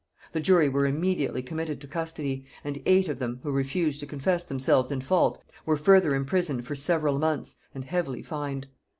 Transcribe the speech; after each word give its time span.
The 0.31 0.39
jury 0.39 0.67
were 0.67 0.87
immediately 0.87 1.43
committed 1.43 1.79
to 1.81 1.87
custody, 1.87 2.47
and 2.63 2.81
eight 2.87 3.07
of 3.07 3.19
them, 3.19 3.39
who 3.43 3.51
refused 3.51 3.99
to 3.99 4.07
confess 4.07 4.43
themselves 4.43 4.89
in 4.89 5.01
fault, 5.01 5.39
were 5.63 5.77
further 5.77 6.15
imprisoned 6.15 6.65
for 6.65 6.75
several 6.75 7.19
months 7.19 7.55
and 7.75 7.85
heavily 7.85 8.23
fined. 8.23 8.65